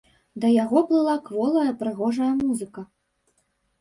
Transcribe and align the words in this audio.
Да 0.43 0.47
яго 0.63 0.81
плыла 0.87 1.13
кволая 1.29 1.67
прыгожая 1.85 2.33
музыка. 2.43 2.81